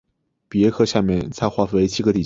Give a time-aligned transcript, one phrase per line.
[0.49, 2.19] 比耶克下面再划分为七个地区。